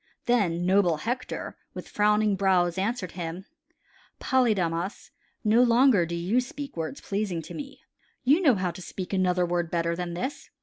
Then 0.25 0.65
noble 0.65 0.97
Hector 0.97 1.57
with 1.75 1.87
frowning 1.87 2.35
brows 2.35 2.75
answered 2.79 3.11
him: 3.11 3.45
"Polydamas, 4.19 5.11
no 5.43 5.61
longer 5.61 6.07
do 6.07 6.15
you 6.15 6.39
speak 6.41 6.75
words 6.75 6.99
pleasing 7.01 7.43
to 7.43 7.53
me. 7.53 7.81
You 8.23 8.41
know 8.41 8.55
how 8.55 8.71
to 8.71 8.81
speak 8.81 9.13
another 9.13 9.45
word 9.45 9.69
better 9.69 9.95
than 9.95 10.15
this. 10.15 10.49